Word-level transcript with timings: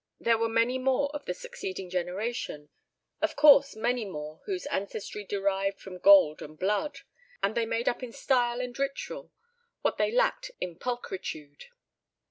There 0.19 0.39
were 0.39 0.49
many 0.49 0.79
more 0.79 1.11
of 1.13 1.25
the 1.25 1.33
succeeding 1.35 1.87
generation, 1.87 2.69
of 3.21 3.35
course, 3.35 3.75
many 3.75 4.03
more 4.03 4.41
whose 4.47 4.65
ancestry 4.65 5.23
derived 5.23 5.79
from 5.79 5.99
gold 5.99 6.41
not 6.41 6.57
blood, 6.57 6.97
and 7.43 7.53
they 7.53 7.67
made 7.67 7.87
up 7.87 8.01
in 8.01 8.11
style 8.11 8.59
and 8.61 8.73
ritual 8.79 9.31
what 9.81 9.97
they 9.99 10.11
lacked 10.11 10.49
in 10.59 10.75
pulchritude. 10.79 11.65